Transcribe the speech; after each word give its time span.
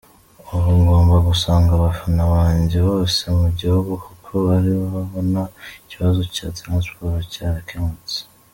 Ubu 0.55 0.71
ngomba 0.81 1.15
gusanga 1.27 1.69
abafana 1.77 2.23
banjye 2.33 2.77
bose 2.89 3.21
mu 3.39 3.47
gihugu 3.59 3.91
kuko 4.05 4.27
urabibona 4.43 5.41
ikibazo 5.81 6.21
cya 6.35 6.47
Transport 6.57 7.21
cyarakemutse. 7.35 8.17